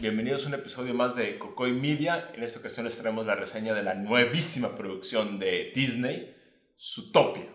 [0.00, 2.32] Bienvenidos a un episodio más de Cocoy Media.
[2.34, 6.36] En esta ocasión les traemos la reseña de la nuevísima producción de Disney,
[6.76, 7.46] Zootopia.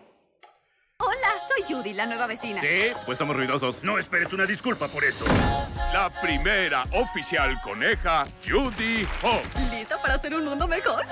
[0.96, 2.62] Hola, soy Judy, la nueva vecina.
[2.62, 3.84] Sí, pues somos ruidosos.
[3.84, 5.26] No esperes una disculpa por eso.
[5.92, 9.70] La primera oficial coneja, Judy Hawks.
[9.70, 11.04] ¿Lista para hacer un mundo mejor?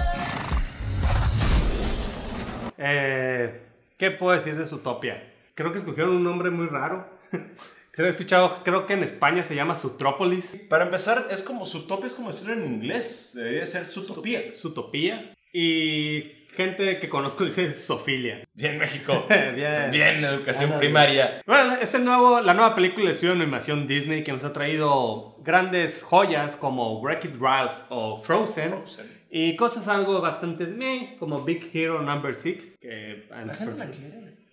[2.78, 3.60] Eh,
[3.98, 5.34] ¿Qué puedo decir de Zootopia?
[5.54, 7.06] Creo que escogieron un nombre muy raro.
[7.94, 10.56] Se he escuchado, creo que en España se llama Zootrópolis.
[10.68, 13.32] Para empezar, es como Zootopia, es como decirlo en inglés.
[13.36, 14.52] Debería ser Zootopia.
[14.52, 15.32] Zootopía.
[15.52, 18.48] Y gente que conozco dice Sofilia.
[18.52, 19.26] Bien, México.
[19.28, 19.92] Bien.
[19.92, 21.40] Bien, educación primaria.
[21.46, 24.52] Bueno, es el nuevo, la nueva película de estudio de animación Disney que nos ha
[24.52, 28.70] traído grandes joyas como Wreck-It Ralph o Frozen.
[28.70, 29.06] Frozen.
[29.30, 32.78] Y cosas algo bastante meh, como Big Hero Number 6.
[32.80, 34.43] Que La gente la quiere.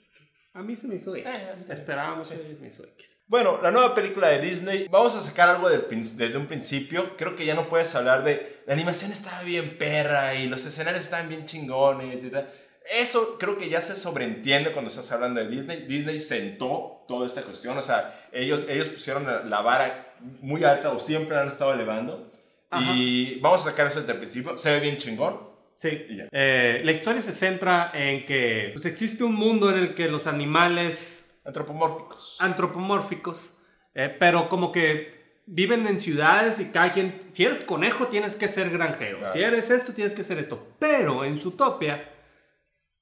[0.53, 1.27] A mí se me hizo X.
[1.69, 1.73] Eh.
[1.73, 2.35] Esperábamos Sí.
[2.35, 3.17] que se me hizo X.
[3.27, 7.15] Bueno, la nueva película de Disney, vamos a sacar algo prin- desde un principio.
[7.15, 11.03] Creo que ya no puedes hablar de la animación estaba bien perra y los escenarios
[11.03, 12.49] estaban bien chingones y tal.
[12.91, 15.85] Eso creo que ya se sobreentiende cuando estás hablando de Disney.
[15.87, 20.91] Disney sentó toda esta cuestión, o sea, ellos, ellos pusieron la- la vara muy alta
[20.91, 22.29] o siempre la han estado elevando.
[22.73, 24.57] Y vamos a sacar eso desde el principio.
[24.57, 25.50] Se ve bien chingón.
[25.81, 26.05] Sí.
[26.09, 26.27] Y ya.
[26.31, 30.27] Eh, la historia se centra en que pues, existe un mundo en el que los
[30.27, 32.37] animales Antropomórficos.
[32.39, 33.53] antropomórficos,
[33.95, 38.47] eh, pero como que viven en ciudades y cada quien, si eres conejo tienes que
[38.47, 39.33] ser granjero, Claro.
[39.33, 42.07] si eres esto tienes que ser esto, pero en Zootopia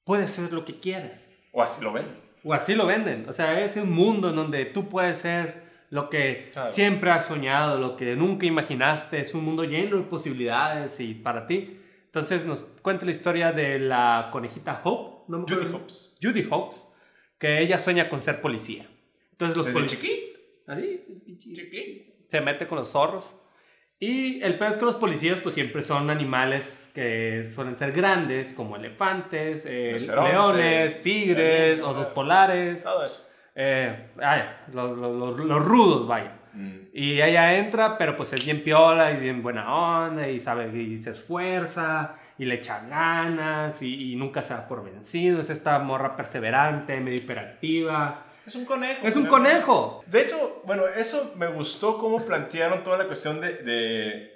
[0.04, 2.06] puedes ser lo que quieras, O así lo ven.
[2.42, 6.08] o así lo venden, o sea, es un mundo en donde tú puedes ser lo
[6.08, 6.70] que Claro.
[6.70, 11.46] siempre has soñado, lo que nunca imaginaste, es un mundo lleno de posibilidades y para
[11.46, 11.76] ti.
[12.12, 15.72] Entonces nos cuenta la historia de la conejita Hope, no me Judy.
[15.72, 16.16] Hopps.
[16.20, 16.76] Judy Hopps,
[17.38, 18.86] que ella sueña con ser policía.
[19.32, 20.00] Entonces los policías...
[22.26, 23.36] se mete con los zorros.
[24.02, 28.52] Y el peor es que los policías pues siempre son animales que suelen ser grandes,
[28.54, 33.28] como elefantes, eh, leones, tigres, osos polares, Todo eso.
[33.54, 36.39] eh, vaya, los, los- los- los rudos, vaya.
[36.52, 36.76] Mm.
[36.92, 40.98] Y ella entra, pero pues es bien piola y bien buena onda y sabe y
[40.98, 45.40] se esfuerza y le echa ganas y, y nunca se da por vencido.
[45.40, 48.24] Es esta morra perseverante, medio hiperactiva.
[48.46, 49.06] Es un conejo.
[49.06, 50.02] Es un conejo.
[50.06, 53.62] De hecho, bueno, eso me gustó cómo plantearon toda la cuestión de...
[53.62, 54.29] de,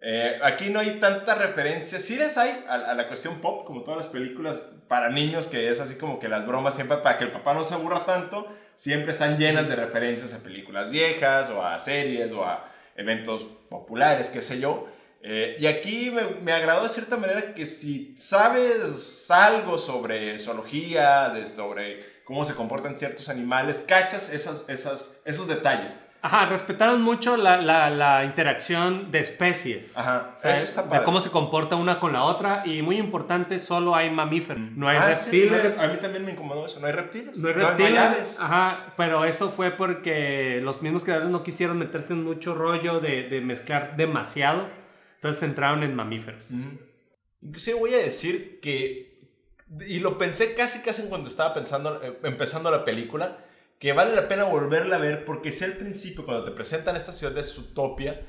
[0.00, 3.82] eh, aquí no hay tanta referencia, sí les hay a, a la cuestión pop, como
[3.82, 7.24] todas las películas para niños, que es así como que las bromas siempre, para que
[7.24, 11.64] el papá no se aburra tanto, siempre están llenas de referencias a películas viejas o
[11.64, 14.88] a series o a eventos populares, qué sé yo.
[15.20, 21.30] Eh, y aquí me, me agradó de cierta manera que si sabes algo sobre zoología,
[21.30, 25.96] de, sobre cómo se comportan ciertos animales, cachas esas, esas, esos detalles.
[26.20, 29.96] Ajá, respetaron mucho la, la- la interacción de especies.
[29.96, 31.04] Ajá, O sea, eso está de padre.
[31.04, 34.98] cómo se comporta una con la otra y muy importante, solo hay mamíferos, no hay
[34.98, 35.78] Ah, sí, no hay reptiles.
[35.78, 37.38] rep- a mí también me incomodó eso, no hay reptiles.
[37.38, 37.98] No hay reptiles.
[37.98, 38.36] aves.
[38.40, 43.28] Ajá, pero eso fue porque los mismos creadores no quisieron meterse en mucho rollo de,
[43.28, 44.66] de mezclar demasiado.
[45.16, 46.44] Entonces se centraron en mamíferos.
[47.42, 49.20] Inclusive voy a decir que,
[49.86, 53.38] y lo pensé casi casi en cuando estaba pensando, eh, empezando la película,
[53.78, 57.12] que vale la pena volverla a ver porque si al principio cuando te presentan esta
[57.12, 58.20] ciudad de Zootopia,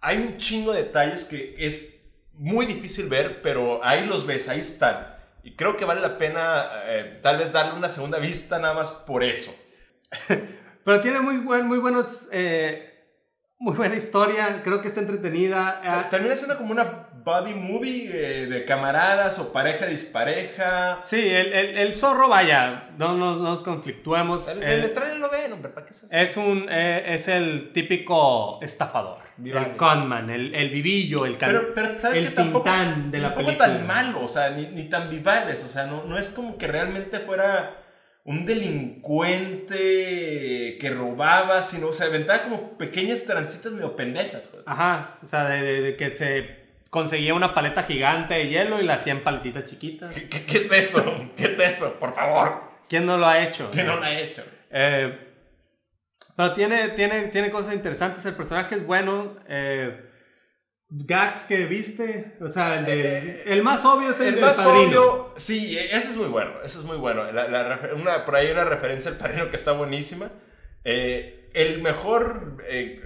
[0.00, 1.96] hay un chingo de detalles que es
[2.32, 5.16] muy difícil ver, pero ahí los ves, ahí están.
[5.42, 8.90] Y creo que vale la pena eh, tal vez darle una segunda vista nada más
[8.90, 9.54] por eso.
[10.84, 12.28] Pero tiene muy, buen, muy buenos...
[12.32, 12.84] eh,
[13.60, 15.80] muy buena historia, creo que está entretenida.
[15.82, 21.00] Ter- Termina siendo como una buddy movie eh, de camaradas o pareja dispareja.
[21.02, 24.48] sí, el, el- el zorro, vaya, no, no- no nos conflictuemos.
[24.48, 27.72] El, Eh, el trailer lo ven, hombre, ¿para qué se Es un eh, es el
[27.72, 32.64] típico estafador, el conman, el, el vivillo, el can- Pero, pero sabes el que tampoco,
[32.64, 33.68] tintán de la tampoco película.
[33.68, 36.66] tan malo, o sea, ni, ni tan vivales, o sea, no, no es como que
[36.66, 37.74] realmente fuera
[38.24, 44.62] un delincuente que robaba, sino, o sea, aventaba como pequeñas trancitas medio pendejas, pues.
[44.66, 48.84] Ajá, o sea, de, de- de que se conseguía una paleta gigante de hielo y
[48.84, 50.14] la hacían paletitas chiquitas.
[50.14, 51.28] ¿Qué, qué- qué es eso?
[51.36, 51.94] ¿Qué es eso?
[52.00, 53.70] Por favor, ¿Quién no lo ha hecho?
[53.70, 54.42] que no lo ha hecho.
[54.70, 55.18] Eh,
[56.36, 59.36] pero tiene, tiene, tiene cosas interesantes, el personaje es bueno.
[59.48, 60.04] eh,
[60.90, 64.56] gags que viste, o sea, el, de- el más obvio es el, El del más
[64.56, 65.02] padrino.
[65.02, 67.30] obvio, sí, ese es muy bueno, ese es muy bueno.
[67.30, 70.30] La- la refer- una- por ahí hay una referencia al padrino que está buenísima.
[70.84, 73.02] Eh, el mejor, eh,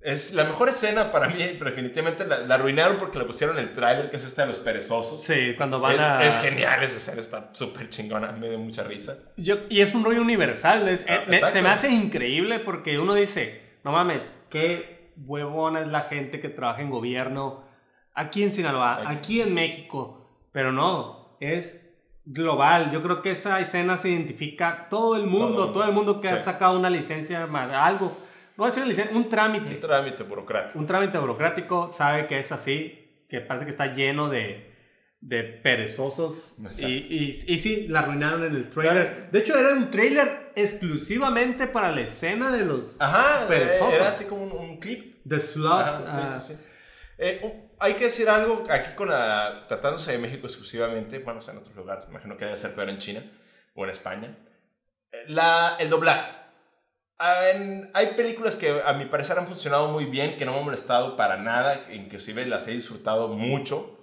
[0.00, 4.10] es la mejor escena para mí, definitivamente la, la arruinaron porque le pusieron el tráiler,
[4.10, 5.22] que es este de los perezosos.
[5.24, 6.24] Sí, cuando van Es, a...
[6.24, 9.16] es genial esa escena, está súper chingona, me dio mucha risa.
[9.36, 10.86] Yo- y es un rollo universal.
[10.88, 15.80] es- Ah, eh, me- se me hace increíble porque uno dice, no mames, qué huevona
[15.80, 17.64] es la gente que trabaja en gobierno
[18.14, 19.06] aquí en Sinaloa, Aquí.
[19.16, 20.14] aquí en México.
[20.52, 21.84] Pero no, es
[22.24, 22.90] global.
[22.92, 25.72] Yo creo que esa escena se identifica todo el mundo, Todo.
[25.72, 26.44] todo, el mundo que ha Sí.
[26.44, 27.42] sacado una licencia,
[27.84, 28.16] algo.
[28.58, 29.74] No va a ser una licencia, un Un trámite.
[29.76, 30.78] trámite burocrático.
[30.78, 34.74] Un trámite burocrático sabe que es así, que parece que está lleno de,
[35.20, 36.56] de perezosos.
[36.80, 39.14] Y, y, y sí, la arruinaron en el trailer.
[39.14, 39.28] Claro.
[39.30, 43.92] De hecho, era un trailer exclusivamente para la escena de los Ajá, Perezoso.
[43.94, 45.16] era así como un, un clip.
[45.28, 45.70] The Slot.
[45.72, 46.62] Ajá, sí, ah, sí, sí.
[47.18, 49.66] Eh, un- hay que decir algo aquí con la.
[49.68, 52.74] tratándose de México exclusivamente, bueno, o sea, en otros lugares, me imagino que debe ser
[52.74, 53.22] peor en China
[53.74, 54.36] o en España.
[55.12, 56.32] Eh, La, el doblaje.
[57.18, 57.42] Ah,
[57.94, 61.16] hay películas que a mi parecer han funcionado muy bien, que no me han molestado
[61.16, 63.98] para nada, inclusive las he disfrutado mucho.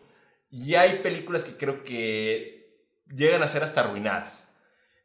[0.50, 4.56] Y hay películas que creo que llegan a ser hasta arruinadas.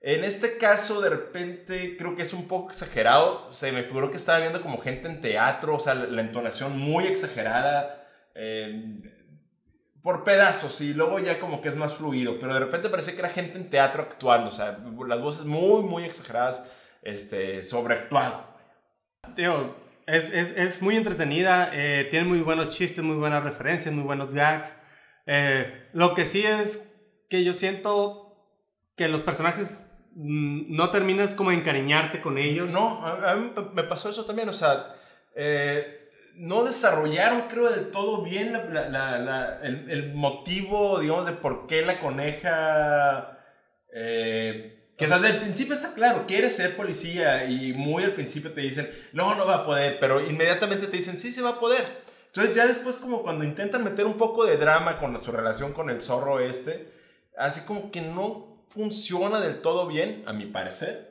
[0.01, 3.53] En este caso, de repente, creo que es un poco exagerado.
[3.53, 6.79] Se me figuró que estaba viendo como gente en teatro, o sea, la, la entonación
[6.79, 9.03] muy exagerada, eh,
[10.03, 12.39] por pedazos, y luego ya como que es más fluido.
[12.39, 15.83] Pero de repente parecía que era gente en teatro actuando, o sea, las voces muy,
[15.83, 16.71] muy exageradas,
[17.03, 18.45] este, sobreactuado.
[19.37, 19.77] Digo,
[20.07, 24.33] es, es, es muy entretenida, eh, tiene muy buenos chistes, muy buenas referencias, muy buenos
[24.35, 24.75] gags.
[25.27, 26.87] Eh, lo que sí es
[27.29, 28.27] que yo siento
[28.97, 32.71] que los personajes mm, no terminas como de encariñarte con ellos.
[32.71, 34.97] No, a, a mí me pasó eso también, o sea,
[35.37, 41.27] eh, no desarrollaron, creo, del todo bien la- la- la- la- el, el motivo, digamos,
[41.27, 43.39] de por qué la coneja...
[43.95, 48.53] eh, o sea, desde el principio está claro, quiere ser policía y muy al principio
[48.53, 51.61] te dicen, no, no va a poder, pero inmediatamente te dicen, sí, se va a
[51.61, 51.85] poder.
[52.27, 55.91] Entonces ya después como cuando intentan meter un poco de drama con su relación con
[55.91, 56.93] el zorro este,
[57.37, 61.11] así como que no funciona del todo bien, a mi parecer.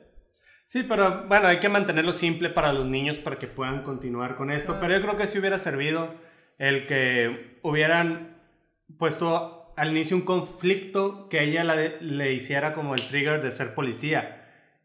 [0.64, 4.52] Sí, pero bueno, hay que mantenerlo simple para los niños para que puedan continuar con
[4.52, 4.78] esto.
[4.80, 6.14] Pero yo creo que sí hubiera servido
[6.58, 8.40] el que hubieran
[8.96, 13.74] puesto al inicio un conflicto que ella la- le hiciera como el trigger de ser
[13.74, 14.36] policía.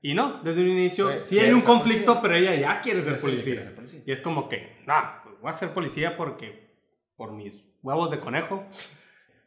[0.01, 2.21] Y no, desde un inicio Pues, sí hay un ser conflicto, policía.
[2.21, 3.43] pero ella ya quiere ser Sí, policía.
[3.43, 4.01] quiere ser policía.
[4.05, 4.93] Y es como que, no,
[5.23, 6.69] pues voy a ser policía porque
[7.17, 8.63] por mis huevos de conejo.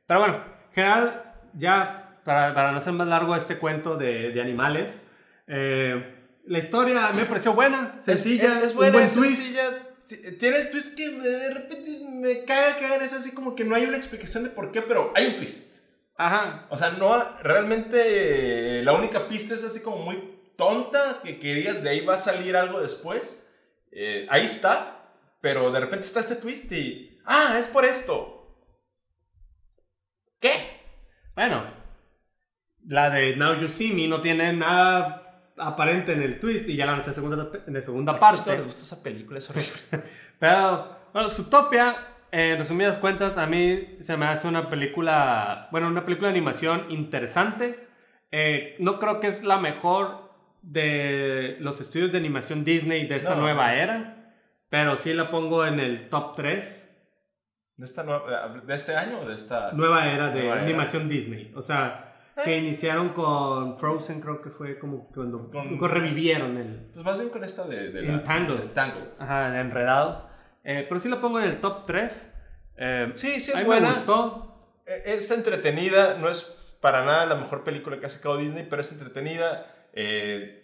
[0.06, 0.36] Pero bueno,
[0.68, 4.92] en general, ya para, para no hacer más largo este cuento de, de animales,
[5.46, 6.14] eh,
[6.46, 9.36] la historia me pareció buena, sencilla, Es, es un buena, buen es twist.
[9.42, 9.62] sencilla.
[10.08, 13.02] Tiene el twist que de repente me caga cagar.
[13.02, 15.76] Es así como que no hay una explicación de por qué, pero hay un twist.
[16.16, 16.66] Ajá.
[16.70, 21.54] O sea, no, realmente eh, la única pista es así como muy tonta, que, que
[21.54, 23.46] digas de ahí va a salir algo después.
[23.92, 28.34] Eh, ahí está, pero de repente está este twist y, ah, es por esto.
[30.40, 30.52] ¿Qué?
[31.34, 31.72] Bueno,
[32.86, 35.27] la de Now You See Me no tiene nada
[35.60, 38.56] aparente en el twist y ya la van a hacer segunda, de segunda ¿Les parte.
[38.62, 39.38] gusta esa película?
[39.38, 39.72] Es horrible.
[40.38, 41.96] Pero, bueno, Zootopia,
[42.30, 46.34] eh, en resumidas cuentas, a mí se me hace una película, bueno, una película de
[46.36, 47.86] animación interesante.
[48.30, 50.28] Eh, no creo que es la mejor
[50.62, 53.42] de los estudios de animación Disney de esta No.
[53.42, 54.34] nueva era,
[54.68, 56.84] pero sí la pongo en el top 3
[57.76, 59.70] ¿De, esta nueva- ¿De este año o de esta...?
[59.72, 60.64] nueva era de Nueva era.
[60.64, 61.52] animación Disney.
[61.54, 62.07] O sea,
[62.44, 66.90] que iniciaron con Frozen, creo que fue como cuando Con- revivieron el...
[66.92, 67.90] Pues más bien con esta de...
[67.90, 69.08] de Tangled.
[69.18, 70.24] Ajá, de enredados.
[70.64, 72.30] Eh, pero sí la pongo en el top 3.
[72.76, 73.88] Eh, Sí, sí es buena.
[73.88, 74.80] me gustó.
[74.86, 78.82] Eh, Es entretenida, no es para nada la mejor película que ha sacado Disney, pero
[78.82, 79.66] es entretenida.
[79.92, 80.54] eh,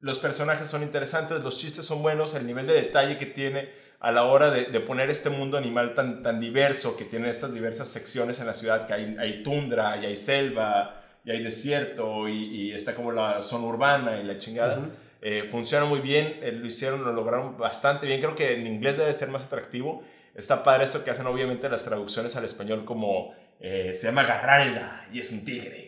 [0.00, 4.12] los personajes son interesantes, los chistes son buenos, el nivel de detalle que tiene a
[4.12, 7.88] la hora de, de poner este mundo animal tan, tan diverso, que tiene estas diversas
[7.88, 12.32] secciones en la ciudad, que hay, hay tundra, y hay selva, y hay desierto, y,
[12.68, 14.78] y está como la zona urbana y la chingada.
[14.78, 14.88] Ujú.
[15.20, 18.20] Eh, funciona muy bien, eh, lo hicieron, lo lograron bastante bien.
[18.20, 20.02] Creo que en inglés debe ser más atractivo.
[20.34, 25.08] Está padre esto que hacen obviamente las traducciones al español como eh, se llama Garralda
[25.12, 25.86] y es un tigre.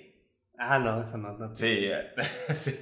[0.58, 1.38] Ah, no, eso no.
[1.38, 1.54] no.
[1.54, 1.88] Sí,
[2.54, 2.80] sí.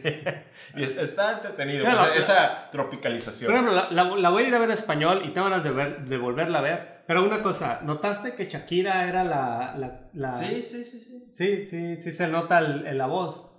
[0.75, 1.85] Y es- está entretenido.
[1.85, 3.49] Pero o sea, la- esa tropicalización.
[3.53, 5.63] Por ejemplo, la, la- la voy a ir a ver en español y tengo ganas
[5.63, 6.98] de, ver, de volverla a ver.
[7.09, 9.75] Pero una cosa, ¿notaste que Shakira era la...
[9.79, 11.33] la, la- Sí, sí, sí, sí.
[11.35, 13.51] sí, sí, sí se nota el- en la voz.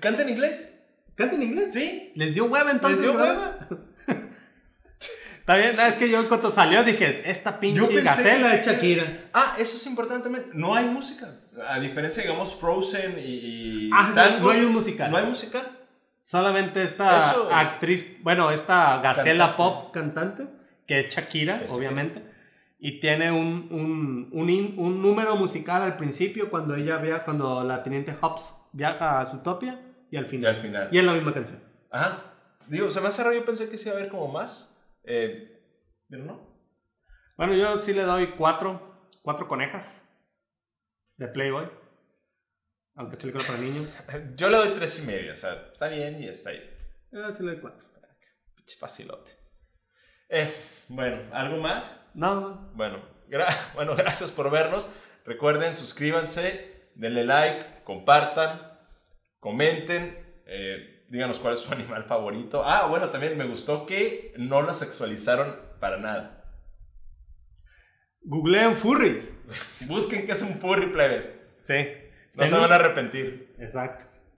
[0.00, 0.80] ¿Canta en inglés?
[1.16, 1.72] ¿Canta en inglés?
[1.74, 2.12] Sí.
[2.14, 3.00] ¿Les dio hueva entonces?
[3.00, 3.66] ¿Les dio verdad?
[3.68, 3.84] hueva?
[5.40, 9.30] Está bien, no, es que yo cuando salió dije, esta pinche gacela de Shakira.
[9.32, 10.50] Ah, eso es importante también.
[10.52, 11.40] No hay música.
[11.66, 13.22] A diferencia, digamos, Frozen y,
[13.86, 15.10] y Ah, Tango, no hay un musical.
[15.10, 15.62] No hay musical.
[16.20, 19.56] Solamente esta Eso- actriz, bueno, esta gacela Cantante.
[19.56, 20.46] pop cantante,
[20.88, 22.24] que es Shakira, es obviamente,
[22.80, 27.62] y tiene un, un, un, in- un número musical al principio cuando ella vea, cuando
[27.62, 29.80] la teniente Hobbs viaja a Zootopia
[30.10, 30.56] y al Y final.
[30.56, 30.88] al final.
[30.90, 31.62] Y es la misma canción.
[31.90, 32.24] Ajá.
[32.66, 34.76] Digo, se me hace raro, yo pensé que sí iba a haber como más.
[35.04, 35.60] Eh,
[36.08, 36.48] Pero no.
[37.36, 39.86] Bueno, yo sí le doy cuatro, cuatro conejas
[41.16, 41.68] de Playboy.
[42.94, 43.88] Aunque película para niños.
[44.36, 46.60] Yo le doy tres y medio, o sea, está bien y está ahí.
[47.12, 47.86] Yo sí le doy cuatro.
[48.56, 49.32] Pinche facilote.
[50.28, 50.52] Eh,
[50.88, 51.94] bueno, ¿algo más?
[52.14, 54.88] No, Bueno, gra- bueno, gracias por vernos.
[55.24, 58.60] Recuerden, suscríbanse, denle like, compartan,
[59.40, 62.62] comenten, eh, díganos cuál es su animal favorito.
[62.64, 66.44] Ah, bueno, también me gustó que no lo sexualizaron para nada.
[68.22, 69.24] googleen furries.
[69.88, 71.40] Busquen qué es un furry, plebes.
[71.62, 71.74] Sí.
[72.34, 73.54] No se van a arrepentir.
[73.58, 74.04] Exacto.